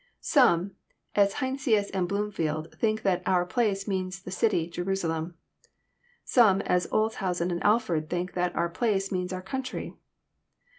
Some, 0.19 0.77
as 1.13 1.33
Heinsius 1.33 1.91
and 1.91 2.09
Bloomfleld, 2.09 2.73
think 2.79 3.03
that 3.03 3.21
*' 3.23 3.25
Our 3.27 3.45
place 3.45 3.87
means 3.87 4.23
the 4.23 4.31
chy, 4.31 4.67
Jerusalem. 4.67 5.35
Some, 6.23 6.61
as 6.61 6.87
01t»hansen 6.87 7.51
and 7.51 7.63
Alford, 7.63 8.09
think 8.09 8.33
that 8.33 8.55
'< 8.55 8.55
our 8.55 8.69
place" 8.69 9.11
means 9.11 9.31
"our 9.31 9.43
country. 9.43 9.93